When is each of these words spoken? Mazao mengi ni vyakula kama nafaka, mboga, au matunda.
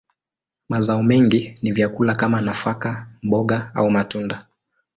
Mazao 0.69 1.03
mengi 1.03 1.55
ni 1.61 1.71
vyakula 1.71 2.15
kama 2.15 2.41
nafaka, 2.41 3.07
mboga, 3.23 3.71
au 3.75 3.89
matunda. 3.91 4.47